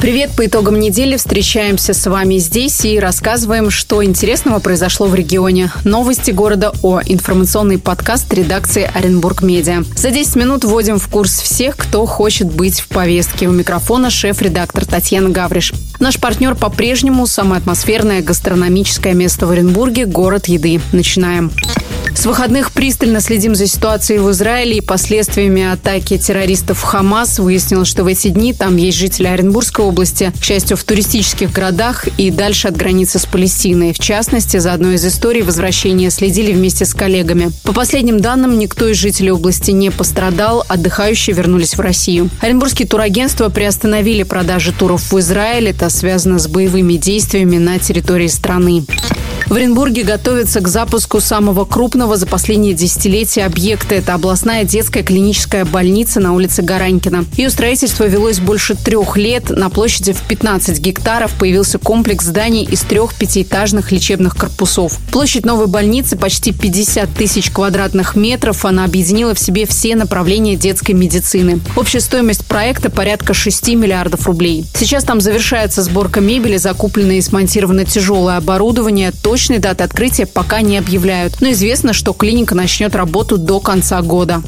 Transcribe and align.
Привет! 0.00 0.30
По 0.34 0.46
итогам 0.46 0.80
недели 0.80 1.18
встречаемся 1.18 1.92
с 1.92 2.08
вами 2.08 2.38
здесь 2.38 2.86
и 2.86 2.98
рассказываем, 2.98 3.68
что 3.68 4.02
интересного 4.02 4.58
произошло 4.58 5.06
в 5.06 5.14
регионе. 5.14 5.70
Новости 5.84 6.30
города 6.30 6.72
О. 6.82 7.02
Информационный 7.04 7.78
подкаст 7.78 8.32
редакции 8.32 8.90
Оренбург 8.94 9.42
Медиа. 9.42 9.84
За 9.96 10.10
10 10.10 10.36
минут 10.36 10.64
вводим 10.64 10.98
в 10.98 11.06
курс 11.08 11.38
всех, 11.38 11.76
кто 11.76 12.06
хочет 12.06 12.50
быть 12.50 12.80
в 12.80 12.88
повестке. 12.88 13.46
У 13.46 13.52
микрофона 13.52 14.08
шеф-редактор 14.08 14.86
Татьяна 14.86 15.28
Гавриш. 15.28 15.74
Наш 15.98 16.18
партнер 16.18 16.54
по-прежнему 16.54 17.26
самое 17.26 17.60
атмосферное 17.60 18.22
гастрономическое 18.22 19.12
место 19.12 19.46
в 19.46 19.50
Оренбурге– 19.50 20.04
город 20.06 20.46
еды. 20.46 20.80
Начинаем. 20.92 21.52
С 22.14 22.26
выходных 22.26 22.72
пристально 22.72 23.20
следим 23.20 23.54
за 23.54 23.66
ситуацией 23.66 24.18
в 24.18 24.30
Израиле 24.30 24.78
и 24.78 24.80
последствиями 24.80 25.62
атаки 25.62 26.18
террористов 26.18 26.82
Хамас. 26.82 27.38
Выяснилось, 27.38 27.88
что 27.88 28.04
в 28.04 28.08
эти 28.08 28.28
дни 28.28 28.52
там 28.52 28.76
есть 28.76 28.98
жители 28.98 29.26
Оренбургской 29.26 29.84
области, 29.84 30.32
к 30.38 30.44
счастью, 30.44 30.76
в 30.76 30.84
туристических 30.84 31.52
городах 31.52 32.06
и 32.18 32.30
дальше 32.30 32.68
от 32.68 32.76
границы 32.76 33.18
с 33.18 33.26
Палестиной. 33.26 33.92
В 33.92 33.98
частности, 33.98 34.58
за 34.58 34.72
одной 34.72 34.96
из 34.96 35.06
историй 35.06 35.42
возвращения 35.42 36.10
следили 36.10 36.52
вместе 36.52 36.84
с 36.84 36.94
коллегами. 36.94 37.50
По 37.64 37.72
последним 37.72 38.20
данным, 38.20 38.58
никто 38.58 38.88
из 38.88 38.96
жителей 38.96 39.30
области 39.30 39.70
не 39.70 39.90
пострадал, 39.90 40.64
отдыхающие 40.68 41.34
вернулись 41.34 41.76
в 41.76 41.80
Россию. 41.80 42.28
Оренбургские 42.40 42.88
турагентства 42.88 43.48
приостановили 43.48 44.24
продажи 44.24 44.72
туров 44.72 45.12
в 45.12 45.18
Израиль. 45.20 45.68
Это 45.68 45.88
связано 45.88 46.38
с 46.38 46.48
боевыми 46.48 46.94
действиями 46.94 47.58
на 47.58 47.78
территории 47.78 48.28
страны. 48.28 48.84
В 49.50 49.54
Оренбурге 49.54 50.04
готовится 50.04 50.60
к 50.60 50.68
запуску 50.68 51.20
самого 51.20 51.64
крупного 51.64 52.16
за 52.16 52.28
последние 52.28 52.72
десятилетия 52.72 53.44
объекта. 53.44 53.96
Это 53.96 54.14
областная 54.14 54.62
детская 54.62 55.02
клиническая 55.02 55.64
больница 55.64 56.20
на 56.20 56.34
улице 56.34 56.62
Гаранькина. 56.62 57.24
Ее 57.36 57.50
строительство 57.50 58.04
велось 58.04 58.38
больше 58.38 58.76
трех 58.76 59.16
лет. 59.16 59.50
На 59.50 59.68
площади 59.68 60.12
в 60.12 60.22
15 60.22 60.78
гектаров 60.78 61.32
появился 61.32 61.80
комплекс 61.80 62.26
зданий 62.26 62.62
из 62.62 62.82
трех 62.82 63.12
пятиэтажных 63.16 63.90
лечебных 63.90 64.36
корпусов. 64.36 64.96
Площадь 65.10 65.44
новой 65.44 65.66
больницы 65.66 66.16
почти 66.16 66.52
50 66.52 67.12
тысяч 67.12 67.50
квадратных 67.50 68.14
метров. 68.14 68.64
Она 68.64 68.84
объединила 68.84 69.34
в 69.34 69.40
себе 69.40 69.66
все 69.66 69.96
направления 69.96 70.54
детской 70.54 70.92
медицины. 70.92 71.58
Общая 71.74 71.98
стоимость 71.98 72.46
проекта 72.46 72.88
порядка 72.88 73.34
6 73.34 73.66
миллиардов 73.70 74.28
рублей. 74.28 74.64
Сейчас 74.76 75.02
там 75.02 75.20
завершается 75.20 75.82
сборка 75.82 76.20
мебели, 76.20 76.56
закуплено 76.56 77.14
и 77.14 77.20
смонтировано 77.20 77.84
тяжелое 77.84 78.36
оборудование. 78.36 79.10
Точно 79.10 79.39
Точной 79.40 79.58
даты 79.58 79.84
открытия 79.84 80.26
пока 80.26 80.60
не 80.60 80.76
объявляют, 80.76 81.40
но 81.40 81.52
известно, 81.52 81.94
что 81.94 82.12
клиника 82.12 82.54
начнет 82.54 82.94
работу 82.94 83.38
до 83.38 83.58
конца 83.58 84.02
года. 84.02 84.42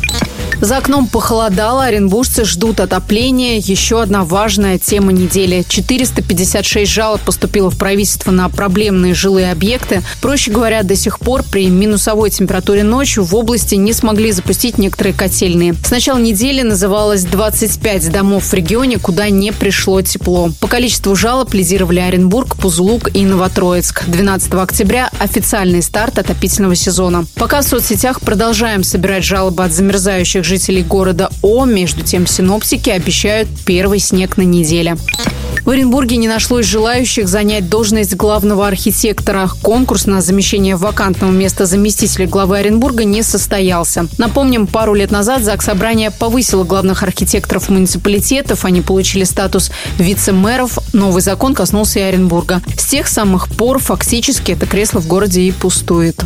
За 0.62 0.76
окном 0.76 1.08
похолодало, 1.08 1.86
оренбуржцы 1.86 2.44
ждут 2.44 2.78
отопления. 2.78 3.58
Еще 3.58 4.00
одна 4.00 4.22
важная 4.22 4.78
тема 4.78 5.10
недели. 5.10 5.64
456 5.68 6.88
жалоб 6.88 7.20
поступило 7.22 7.68
в 7.68 7.76
правительство 7.76 8.30
на 8.30 8.48
проблемные 8.48 9.12
жилые 9.12 9.50
объекты. 9.50 10.02
Проще 10.20 10.52
говоря, 10.52 10.84
до 10.84 10.94
сих 10.94 11.18
пор 11.18 11.42
при 11.42 11.66
минусовой 11.66 12.30
температуре 12.30 12.84
ночью 12.84 13.24
в 13.24 13.34
области 13.34 13.74
не 13.74 13.92
смогли 13.92 14.30
запустить 14.30 14.78
некоторые 14.78 15.14
котельные. 15.14 15.74
С 15.84 15.90
начала 15.90 16.18
недели 16.18 16.62
называлось 16.62 17.24
25 17.24 18.12
домов 18.12 18.44
в 18.44 18.54
регионе, 18.54 18.98
куда 18.98 19.30
не 19.30 19.50
пришло 19.50 20.00
тепло. 20.00 20.50
По 20.60 20.68
количеству 20.68 21.16
жалоб 21.16 21.52
лидировали 21.54 21.98
Оренбург, 21.98 22.54
Пузлук 22.54 23.10
и 23.16 23.24
Новотроицк. 23.24 24.04
12 24.06 24.54
октября 24.54 25.10
официальный 25.18 25.82
старт 25.82 26.20
отопительного 26.20 26.76
сезона. 26.76 27.24
Пока 27.34 27.62
в 27.62 27.64
соцсетях 27.64 28.20
продолжаем 28.20 28.84
собирать 28.84 29.24
жалобы 29.24 29.64
от 29.64 29.72
замерзающих 29.72 30.51
жителей 30.52 30.82
города 30.82 31.30
О. 31.40 31.64
Между 31.64 32.02
тем, 32.02 32.26
синоптики 32.26 32.90
обещают 32.90 33.48
первый 33.64 33.98
снег 34.00 34.36
на 34.36 34.42
неделе. 34.42 34.96
В 35.64 35.70
Оренбурге 35.70 36.16
не 36.16 36.26
нашлось 36.26 36.66
желающих 36.66 37.28
занять 37.28 37.70
должность 37.70 38.16
главного 38.16 38.66
архитектора. 38.66 39.48
Конкурс 39.62 40.06
на 40.06 40.20
замещение 40.20 40.76
вакантного 40.76 41.30
места 41.30 41.66
заместителя 41.66 42.26
главы 42.26 42.58
Оренбурга 42.58 43.04
не 43.04 43.22
состоялся. 43.22 44.08
Напомним, 44.18 44.66
пару 44.66 44.92
лет 44.92 45.10
назад 45.10 45.42
ЗАГС 45.42 45.64
Собрание 45.64 46.10
повысило 46.10 46.64
главных 46.64 47.02
архитекторов 47.02 47.68
муниципалитетов. 47.68 48.64
Они 48.64 48.80
получили 48.80 49.24
статус 49.24 49.70
вице-мэров. 49.98 50.78
Новый 50.92 51.22
закон 51.22 51.54
коснулся 51.54 52.00
и 52.00 52.02
Оренбурга. 52.02 52.60
С 52.76 52.86
тех 52.86 53.06
самых 53.06 53.48
пор 53.48 53.78
фактически 53.78 54.52
это 54.52 54.66
кресло 54.66 55.00
в 55.00 55.06
городе 55.06 55.42
и 55.42 55.52
пустует. 55.52 56.24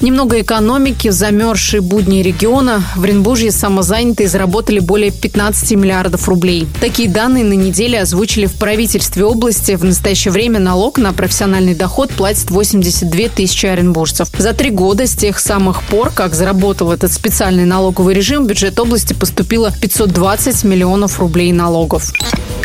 Немного 0.00 0.40
экономики, 0.40 1.08
замерзшие 1.10 1.80
будни 1.80 2.22
региона. 2.22 2.82
В 2.96 3.04
Оренбурге 3.04 3.50
самозанятые 3.50 4.28
заработали 4.28 4.78
более 4.78 5.10
15 5.10 5.72
миллиардов 5.72 6.28
рублей. 6.28 6.66
Такие 6.80 7.08
данные 7.08 7.44
на 7.44 7.54
неделе 7.54 8.00
озвучили 8.00 8.46
в 8.46 8.54
правительстве 8.54 9.24
области. 9.24 9.72
В 9.72 9.84
настоящее 9.84 10.32
время 10.32 10.58
налог 10.58 10.98
на 10.98 11.12
профессиональный 11.12 11.74
доход 11.74 12.10
платит 12.10 12.50
82 12.50 13.28
тысячи 13.28 13.66
оренбуржцев. 13.66 14.28
За 14.36 14.52
три 14.52 14.70
года 14.70 15.06
с 15.06 15.14
тех 15.14 15.38
самых 15.38 15.82
пор, 15.84 16.10
как 16.10 16.34
заработал 16.34 16.92
этот 16.92 17.12
специальный 17.12 17.64
налоговый 17.64 18.14
режим, 18.14 18.44
в 18.44 18.48
бюджет 18.48 18.78
области 18.78 19.12
поступило 19.12 19.72
520 19.80 20.64
миллионов 20.64 21.18
рублей 21.18 21.52
налогов. 21.52 22.12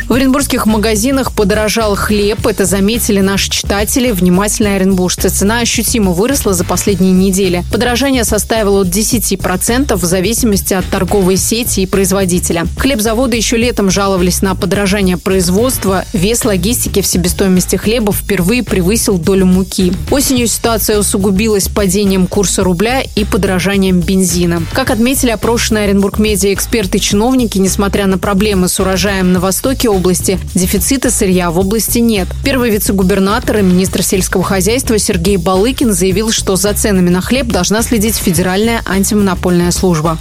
В 0.09 0.13
оренбургских 0.13 0.65
магазинах 0.65 1.31
подорожал 1.31 1.95
хлеб. 1.95 2.47
Это 2.47 2.65
заметили 2.65 3.19
наши 3.19 3.51
читатели, 3.51 4.09
внимательные 4.09 4.77
оренбуржцы. 4.77 5.29
Цена 5.29 5.59
ощутимо 5.59 6.13
выросла 6.13 6.53
за 6.53 6.63
последние 6.63 7.11
недели. 7.19 7.63
Подорожание 7.71 8.23
составило 8.23 8.81
от 8.81 8.87
10% 8.87 9.95
в 9.95 10.03
зависимости 10.03 10.73
от 10.73 10.85
торговой 10.85 11.37
сети 11.37 11.81
и 11.81 11.85
производителя. 11.85 12.65
Хлебзаводы 12.77 13.37
еще 13.37 13.57
летом 13.57 13.91
жаловались 13.91 14.41
на 14.41 14.55
подорожание 14.55 15.17
производства. 15.17 16.05
Вес 16.13 16.45
логистики 16.45 17.01
в 17.01 17.07
себестоимости 17.07 17.75
хлеба 17.75 18.11
впервые 18.13 18.63
превысил 18.63 19.17
долю 19.17 19.45
муки. 19.45 19.93
Осенью 20.09 20.47
ситуация 20.47 20.99
усугубилась 20.99 21.67
падением 21.67 22.27
курса 22.27 22.63
рубля 22.63 23.01
и 23.15 23.25
подорожанием 23.25 23.99
бензина. 23.99 24.63
Как 24.73 24.89
отметили 24.89 25.31
опрошенные 25.31 25.83
Оренбург 25.83 26.19
медиа 26.19 26.53
эксперты 26.53 26.97
и 26.97 27.01
чиновники, 27.01 27.57
несмотря 27.57 28.05
на 28.05 28.17
проблемы 28.17 28.67
с 28.67 28.79
урожаем 28.79 29.33
на 29.33 29.39
востоке 29.39 29.89
области. 29.89 30.39
Дефицита 30.55 31.09
сырья 31.09 31.51
в 31.51 31.59
области 31.59 31.99
нет. 31.99 32.27
Первый 32.43 32.69
вице-губернатор 32.69 33.57
и 33.57 33.61
министр 33.61 34.03
сельского 34.03 34.43
хозяйства 34.43 34.97
Сергей 34.97 35.37
Балыкин 35.37 35.93
заявил, 35.93 36.31
что 36.31 36.55
за 36.55 36.73
ценами 36.73 37.08
на 37.09 37.21
хлеб 37.21 37.47
должна 37.47 37.81
следить 37.81 38.15
Федеральная 38.15 38.81
антимонопольная 38.85 39.71
служба. 39.71 40.17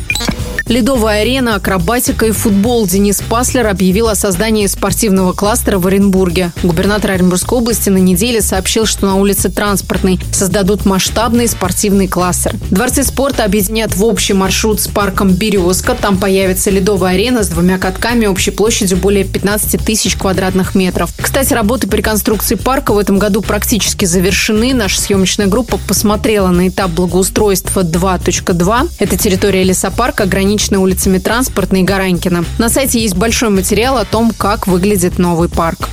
Ледовая 0.69 1.22
арена, 1.22 1.54
акробатика 1.54 2.26
и 2.26 2.31
футбол. 2.31 2.87
Денис 2.87 3.22
Паслер 3.22 3.66
объявил 3.66 4.09
о 4.09 4.15
создании 4.15 4.66
спортивного 4.66 5.32
кластера 5.32 5.78
в 5.78 5.87
Оренбурге. 5.87 6.53
Губернатор 6.62 7.12
Оренбургской 7.12 7.56
области 7.56 7.88
на 7.88 7.97
неделе 7.97 8.43
сообщил, 8.43 8.84
что 8.84 9.06
на 9.06 9.15
улице 9.16 9.49
Транспортной 9.49 10.21
создадут 10.31 10.84
масштабный 10.84 11.49
спортивный 11.49 12.06
кластер. 12.06 12.54
Дворцы 12.71 13.03
спорта 13.03 13.44
объединят 13.44 13.97
в 13.97 14.05
общий 14.05 14.34
маршрут 14.34 14.82
с 14.82 14.88
парком 14.88 15.31
«Березка». 15.31 15.94
Там 15.94 16.19
появится 16.19 16.69
ледовая 16.69 17.15
арена 17.15 17.44
с 17.44 17.49
двумя 17.49 17.78
катками 17.78 18.26
общей 18.26 18.50
площадью 18.50 18.99
более 18.99 19.25
15 19.25 19.82
тысяч 19.82 20.16
квадратных 20.16 20.75
метров. 20.75 21.10
Кстати, 21.19 21.55
работы 21.55 21.87
по 21.87 21.94
реконструкции 21.94 22.56
парка 22.56 22.93
в 22.93 22.99
этом 22.99 23.19
году 23.19 23.41
практически 23.41 24.05
завершены. 24.05 24.75
Наша 24.75 25.00
съемочная 25.00 25.47
группа 25.47 25.78
посмотрела 25.78 26.49
на 26.49 26.69
этап 26.78 26.92
благоустройства 26.92 27.80
2.2. 27.80 28.90
Это 29.00 29.16
территория 29.16 29.64
лесопарка, 29.64 30.22
ограничена 30.22 30.58
ограничены 30.68 30.78
улицами 30.78 31.18
Транспортной 31.18 31.80
и 31.80 31.84
Гаранькина. 31.84 32.44
На 32.58 32.68
сайте 32.68 33.00
есть 33.00 33.16
большой 33.16 33.48
материал 33.48 33.98
о 33.98 34.04
том, 34.04 34.30
как 34.30 34.68
выглядит 34.68 35.18
новый 35.18 35.48
парк. 35.48 35.88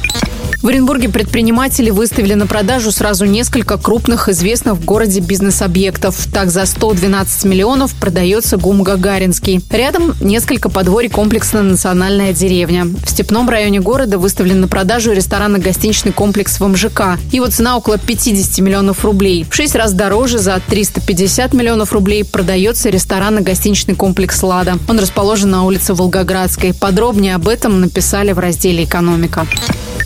В 0.66 0.68
Оренбурге 0.68 1.10
предприниматели 1.10 1.92
выставили 1.92 2.34
на 2.34 2.48
продажу 2.48 2.92
сразу 2.92 3.26
несколько 3.26 3.78
крупных 3.78 4.30
известных 4.30 4.74
в 4.74 4.84
городе 4.84 5.20
бизнес-объектов. 5.20 6.28
Так, 6.34 6.50
за 6.50 6.66
112 6.66 7.46
миллионов 7.46 7.94
продается 7.94 8.58
ГУМ 8.58 8.82
«Гагаринский». 8.82 9.62
Рядом 9.70 10.16
несколько 10.22 10.70
подворий 10.70 11.10
комплекса 11.10 11.62
«Национальная 11.62 12.34
деревня». 12.34 12.86
В 12.86 13.08
Степном 13.08 13.48
районе 13.48 13.80
города 13.80 14.18
выставлен 14.18 14.60
на 14.60 14.68
продажу 14.68 15.12
ресторанно-гостиничный 15.12 16.14
комплекс 16.14 16.60
в 16.60 16.68
МЖК. 16.68 17.20
Его 17.32 17.46
цена 17.46 17.78
около 17.78 18.00
50 18.00 18.58
миллионов 18.58 19.06
рублей. 19.06 19.46
В 19.48 19.54
шесть 19.54 19.76
раз 19.76 19.94
дороже, 19.94 20.40
за 20.40 20.60
350 20.68 21.54
миллионов 21.54 21.94
рублей, 21.94 22.26
продается 22.26 22.90
ресторанно-гостиничный 22.90 23.94
комплекс 23.94 24.42
«Лада». 24.42 24.80
Он 24.90 24.98
расположен 24.98 25.52
на 25.52 25.64
улице 25.64 25.94
Волгоградской. 25.94 26.74
Подробнее 26.74 27.36
об 27.36 27.48
этом 27.48 27.82
написали 27.82 28.32
в 28.32 28.40
разделе 28.40 28.86
«Экономика». 28.86 29.46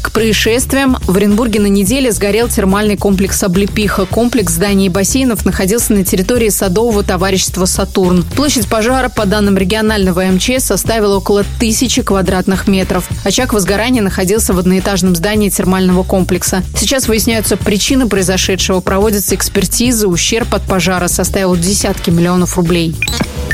К 0.01 0.11
происшествиям 0.49 0.97
в 1.05 1.15
Оренбурге 1.15 1.59
на 1.59 1.67
неделе 1.67 2.11
сгорел 2.11 2.47
термальный 2.47 2.97
комплекс 2.97 3.43
«Облепиха». 3.43 4.07
Комплекс 4.07 4.53
зданий 4.53 4.87
и 4.87 4.89
бассейнов 4.89 5.45
находился 5.45 5.93
на 5.93 6.03
территории 6.03 6.49
садового 6.49 7.03
товарищества 7.03 7.65
«Сатурн». 7.65 8.25
Площадь 8.35 8.67
пожара, 8.67 9.09
по 9.09 9.27
данным 9.27 9.59
регионального 9.59 10.25
МЧС, 10.25 10.65
составила 10.65 11.17
около 11.17 11.45
тысячи 11.59 12.01
квадратных 12.01 12.67
метров. 12.67 13.07
Очаг 13.23 13.53
возгорания 13.53 14.01
находился 14.01 14.53
в 14.53 14.57
одноэтажном 14.57 15.15
здании 15.15 15.49
термального 15.49 16.01
комплекса. 16.01 16.63
Сейчас 16.75 17.07
выясняются 17.07 17.55
причины 17.55 18.07
произошедшего, 18.07 18.79
проводятся 18.79 19.35
экспертизы, 19.35 20.07
ущерб 20.07 20.55
от 20.55 20.63
пожара 20.63 21.07
составил 21.09 21.55
десятки 21.55 22.09
миллионов 22.09 22.57
рублей. 22.57 22.95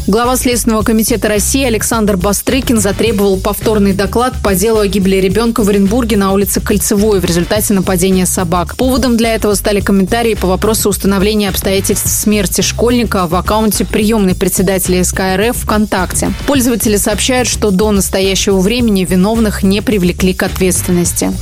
Глава 0.07 0.37
Следственного 0.37 0.83
комитета 0.83 1.29
России 1.29 1.65
Александр 1.65 2.15
Бастрыкин 2.15 2.79
затребовал 2.79 3.39
повторный 3.39 3.91
доклад 3.91 4.35
по 4.43 4.53
делу 4.53 4.81
о 4.81 4.87
гибели 4.87 5.15
ребенка 5.15 5.63
в 5.63 5.69
Оренбурге 5.69 6.15
на 6.15 6.31
улице 6.31 6.61
Кольцевой 6.61 7.19
в 7.19 7.25
результате 7.25 7.73
нападения 7.73 8.27
собак. 8.27 8.75
Поводом 8.75 9.17
для 9.17 9.33
этого 9.33 9.55
стали 9.55 9.79
комментарии 9.79 10.35
по 10.35 10.45
вопросу 10.45 10.89
установления 10.89 11.49
обстоятельств 11.49 12.07
смерти 12.07 12.61
школьника 12.61 13.25
в 13.25 13.33
аккаунте 13.33 13.83
приемной 13.83 14.35
председателя 14.35 15.03
СК 15.03 15.21
РФ 15.37 15.57
ВКонтакте. 15.57 16.31
Пользователи 16.45 16.97
сообщают, 16.97 17.47
что 17.47 17.71
до 17.71 17.89
настоящего 17.89 18.59
времени 18.59 19.05
виновных 19.05 19.63
не 19.63 19.81
привлекли 19.81 20.35
к 20.35 20.43
ответственности. 20.43 21.33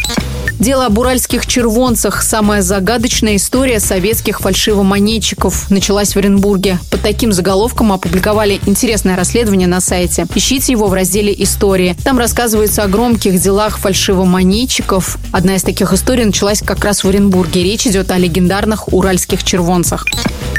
Дело 0.60 0.86
об 0.86 0.98
уральских 0.98 1.46
червонцах– 1.46 2.22
самая 2.24 2.62
загадочная 2.62 3.36
история 3.36 3.80
советских 3.80 4.40
фальшивомонетчиков 4.40 5.70
началась 5.70 6.14
в 6.14 6.18
Оренбурге. 6.18 6.80
Под 6.90 7.02
таким 7.02 7.34
заголовком 7.34 7.92
опубликовали 7.92 8.62
интересное 8.66 9.18
расследование 9.18 9.68
на 9.68 9.82
сайте. 9.82 10.26
Ищите 10.34 10.72
его 10.72 10.88
в 10.88 10.94
разделе 10.94 11.34
«Истории». 11.38 11.98
Там 12.04 12.18
рассказывается 12.18 12.84
о 12.84 12.88
громких 12.88 13.42
делах 13.42 13.78
фальшивомонетчиков. 13.78 15.18
Одна 15.34 15.56
из 15.56 15.64
таких 15.64 15.92
историй 15.92 16.24
началась 16.24 16.62
как 16.62 16.86
раз 16.86 17.04
в 17.04 17.10
Оренбурге. 17.10 17.64
Речь 17.64 17.88
идет 17.88 18.12
о 18.12 18.18
легендарных 18.18 18.94
уральских 18.94 19.44
червонцах. 19.44 20.06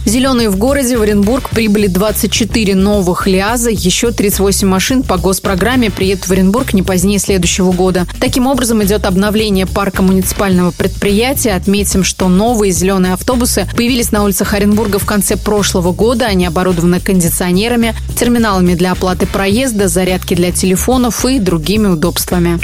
Зеленые 0.04 0.50
в 0.50 0.56
городе 0.58 0.98
в 0.98 1.02
Оренбург 1.02 1.48
прибыли 1.48 1.86
24 1.86 2.74
новых 2.74 3.26
ЛиАЗа. 3.26 3.70
Еще 3.70 4.10
38 4.10 4.68
машин 4.68 5.02
по 5.02 5.16
госпрограмме 5.16 5.90
приедут 5.90 6.26
в 6.26 6.32
Оренбург 6.32 6.74
не 6.74 6.82
позднее 6.82 7.18
следующего 7.18 7.72
года. 7.72 8.06
Таким 8.20 8.46
образом 8.46 8.82
идет 8.84 9.06
обновление 9.06 9.64
парка 9.66 9.83
муниципального 10.02 10.70
предприятия. 10.70 11.52
Отметим, 11.52 12.04
что 12.04 12.28
новые 12.28 12.72
зеленые 12.72 13.14
автобусы 13.14 13.68
появились 13.76 14.12
на 14.12 14.24
улицах 14.24 14.54
Оренбурга 14.54 14.98
в 14.98 15.06
конце 15.06 15.36
прошлого 15.36 15.92
года. 15.92 16.26
Они 16.26 16.46
оборудованы 16.46 17.00
кондиционерами, 17.00 17.94
терминалами 18.16 18.74
для 18.74 18.92
оплаты 18.92 19.26
проезда, 19.26 19.88
зарядки 19.88 20.34
для 20.34 20.52
телефонов 20.52 21.24
и 21.24 21.38
другими 21.38 21.88
удобствами. 21.88 22.60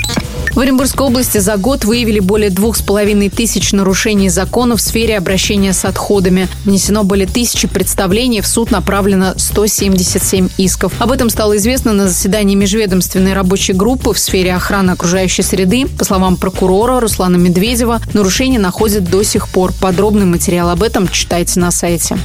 В 0.54 0.58
Оренбургской 0.58 1.06
области 1.06 1.38
за 1.38 1.56
год 1.56 1.84
выявили 1.84 2.18
более 2.18 2.50
двух 2.50 2.76
с 2.76 2.82
половиной 2.82 3.28
тысяч 3.28 3.72
нарушений 3.72 4.28
закона 4.28 4.76
в 4.76 4.80
сфере 4.80 5.16
обращения 5.16 5.72
с 5.72 5.84
отходами. 5.84 6.48
Внесено 6.64 7.04
более 7.04 7.26
тысячи 7.26 7.68
представлений, 7.68 8.40
в 8.40 8.46
суд 8.46 8.70
направлено 8.70 9.34
177 9.36 10.48
исков. 10.58 10.92
Об 10.98 11.12
этом 11.12 11.30
стало 11.30 11.56
известно 11.56 11.92
на 11.92 12.08
заседании 12.08 12.56
межведомственной 12.56 13.32
рабочей 13.32 13.74
группы 13.74 14.12
в 14.12 14.18
сфере 14.18 14.54
охраны 14.54 14.90
окружающей 14.90 15.42
среды. 15.42 15.86
По 15.86 16.04
словам 16.04 16.36
прокурора 16.36 17.00
Руслана 17.00 17.36
Медведева, 17.36 18.00
нарушения 18.12 18.58
находят 18.58 19.04
до 19.04 19.22
сих 19.22 19.48
пор. 19.48 19.72
Подробный 19.80 20.26
материал 20.26 20.70
об 20.70 20.82
этом 20.82 21.06
читайте 21.08 21.60
на 21.60 21.70
сайте. 21.70 22.18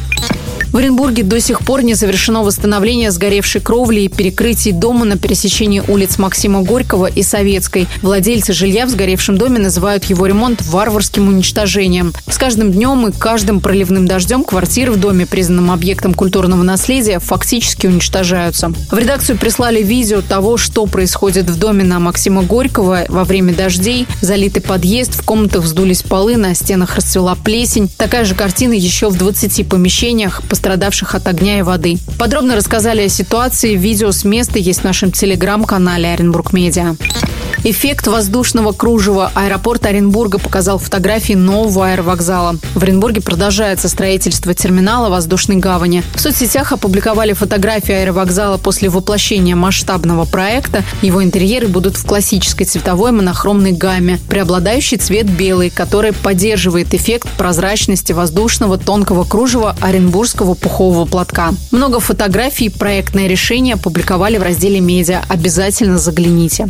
В 0.76 0.78
Оренбурге 0.78 1.24
до 1.24 1.40
сих 1.40 1.62
пор 1.62 1.84
не 1.84 1.94
завершено 1.94 2.44
восстановление 2.44 3.10
сгоревшей 3.10 3.62
кровли 3.62 4.02
и 4.02 4.08
перекрытий 4.10 4.74
дома 4.74 5.06
на 5.06 5.18
пересечении 5.18 5.82
улиц 5.88 6.18
Максима 6.18 6.64
Горького 6.64 7.06
и 7.06 7.24
Советской. 7.24 7.88
Владельцы 8.02 8.52
жилья 8.52 8.86
в 8.86 8.90
сгоревшем 8.90 9.38
доме 9.38 9.60
называют 9.60 10.04
его 10.04 10.26
ремонт 10.26 10.62
варварским 10.64 11.30
уничтожением. 11.30 12.12
С 12.30 12.38
каждым 12.38 12.74
днем 12.74 13.08
и 13.08 13.14
каждым 13.14 13.62
проливным 13.62 14.06
дождем 14.06 14.44
квартиры 14.44 14.92
в 14.92 15.00
доме, 15.00 15.26
признанном 15.26 15.72
объектом 15.72 16.14
культурного 16.14 16.62
наследия, 16.62 17.20
фактически 17.20 17.88
уничтожаются. 17.88 18.74
В 18.92 18.98
редакцию 18.98 19.38
прислали 19.38 19.82
видео 19.82 20.20
того, 20.20 20.58
что 20.58 20.86
происходит 20.88 21.50
в 21.50 21.58
доме 21.58 21.86
на 21.86 22.02
Максима 22.02 22.44
Горького 22.44 23.06
во 23.08 23.24
время 23.24 23.54
дождей. 23.54 24.08
Залитый 24.20 24.62
подъезд, 24.62 25.14
в 25.14 25.24
комнатах 25.24 25.64
вздулись 25.64 26.04
полы, 26.04 26.36
на 26.36 26.54
стенах 26.54 26.98
расцвела 26.98 27.36
плесень. 27.36 27.90
Такая 27.96 28.26
же 28.26 28.36
картина 28.36 28.74
еще 28.74 29.10
в 29.10 29.18
20 29.18 29.70
помещениях 29.70 30.42
пострадавших 30.66 31.14
от 31.14 31.28
огня 31.28 31.60
и 31.60 31.62
воды. 31.62 32.00
Подробно 32.18 32.56
рассказали 32.56 33.04
о 33.04 33.10
ситуации. 33.10 33.76
Видео 33.76 34.12
с 34.12 34.24
места 34.24 34.58
есть 34.58 34.80
в 34.80 34.84
нашем 34.84 35.12
телеграм-канале 35.12 36.10
Оренбург 36.10 36.54
Медиа. 36.54 36.96
Эффект 37.68 38.06
воздушного 38.06 38.74
кружева. 38.74 39.32
Аэропорт 39.34 39.88
Оренбурга 39.88 40.38
показал 40.38 40.78
фотографии 40.78 41.34
нового 41.34 41.88
аэровокзала. 41.88 42.58
В 42.76 42.84
Оренбурге 42.84 43.22
продолжается 43.22 43.90
строительство 43.90 44.54
терминала 44.54 45.10
воздушной 45.10 45.58
гавани. 45.58 46.04
В 46.14 46.20
соцсетях 46.20 46.74
опубликовали 46.74 47.34
фотографии 47.34 47.94
аэровокзала 47.94 48.58
после 48.58 48.90
воплощения 48.90 49.56
масштабного 49.56 50.26
проекта. 50.26 50.84
Его 51.02 51.24
интерьеры 51.24 51.68
будут 51.68 51.98
в 51.98 52.06
классической 52.06 52.66
цветовой 52.66 53.12
монохромной 53.12 53.72
гамме. 53.72 54.20
Преобладающий 54.30 54.98
цвет 54.98 55.28
белый, 55.28 55.72
который 55.72 56.14
поддерживает 56.14 56.94
эффект 56.94 57.28
прозрачности 57.36 58.14
воздушного 58.14 58.78
тонкого 58.78 59.24
кружева 59.24 59.76
оренбургского 59.82 60.54
пухового 60.56 61.06
платка. 61.06 61.54
Много 61.72 62.00
фотографий 62.00 62.70
проектное 62.70 63.28
решение 63.28 63.76
опубликовали 63.76 64.38
в 64.38 64.44
разделе 64.44 64.80
«Медиа». 64.80 65.24
Обязательно 65.30 65.98
загляните. 65.98 66.68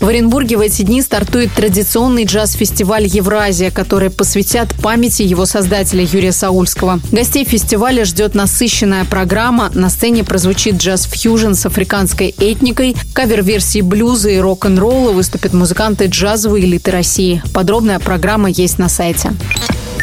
В 0.00 0.08
Оренбурге 0.08 0.56
в 0.56 0.60
эти 0.60 0.80
дни 0.80 1.02
стартует 1.02 1.52
традиционный 1.52 2.24
джаз-фестиваль 2.24 3.06
«Евразия», 3.06 3.70
который 3.70 4.08
посвятят 4.08 4.74
памяти 4.82 5.22
его 5.22 5.44
создателя 5.44 6.02
Юрия 6.02 6.32
Саульского. 6.32 7.00
Гостей 7.12 7.44
фестиваля 7.44 8.06
ждет 8.06 8.34
насыщенная 8.34 9.04
программа. 9.04 9.70
На 9.74 9.90
сцене 9.90 10.24
прозвучит 10.24 10.76
джаз-фьюжн 10.76 11.52
с 11.52 11.66
африканской 11.66 12.34
этникой, 12.38 12.96
кавер-версии 13.12 13.82
блюза 13.82 14.30
и 14.30 14.38
рок-н-ролла 14.38 15.12
выступят 15.12 15.52
музыканты 15.52 16.06
джазовой 16.06 16.62
элиты 16.62 16.90
России. 16.90 17.42
Подробная 17.52 17.98
программа 17.98 18.48
есть 18.48 18.78
на 18.78 18.88
сайте. 18.88 19.32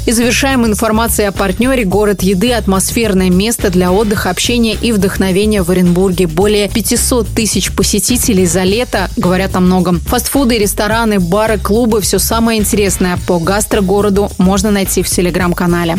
И 0.08 0.14
завершаем 0.14 0.66
информацией 0.66 1.28
о 1.28 1.34
партнере 1.34 1.84
«Город 1.84 2.24
еды»– 2.24 2.52
атмосферное 2.54 3.30
место 3.30 3.70
для 3.70 3.92
отдыха, 3.92 4.30
общения 4.30 4.74
и 4.74 4.94
вдохновения 4.94 5.64
в 5.64 5.70
Оренбурге. 5.70 6.28
Более 6.28 6.70
500 6.70 7.28
тысяч 7.28 7.74
посетителей 7.74 8.46
за 8.46 8.64
лето 8.64 9.10
говорят 9.18 9.58
о 9.58 9.60
многом. 9.60 10.00
Фастфуды, 10.00 10.58
рестораны, 10.58 11.20
бары, 11.20 11.58
клубы– 11.58 12.00
все 12.02 12.20
самое 12.20 12.58
интересное 12.58 13.20
по 13.28 13.38
гастрогороду 13.38 14.32
можно 14.38 14.72
найти 14.72 15.04
в 15.04 15.10
телеграм-канале. 15.10 15.98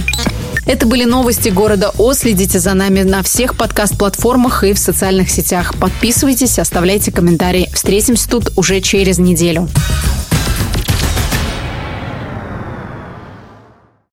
Это 0.65 0.87
были 0.87 1.05
новости 1.05 1.51
города 1.51 1.93
О. 1.99 2.15
Следите 2.15 2.61
за 2.61 2.73
нами 2.73 3.03
на 3.03 3.23
всех 3.23 3.59
подкаст-платформах 3.59 4.65
и 4.65 4.73
в 4.73 4.79
социальных 4.79 5.29
сетях. 5.29 5.75
Подписывайтесь, 5.79 6.59
оставляйте 6.59 7.13
комментарии. 7.13 7.69
Встретимся 7.75 8.27
тут 8.27 8.53
уже 8.57 8.81
через 8.81 9.19
неделю. 9.19 9.69